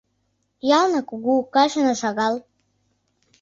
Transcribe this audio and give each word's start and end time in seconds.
Ялна 0.79 1.01
кугу, 1.09 1.35
качына 1.53 1.93
шагал 2.01 2.35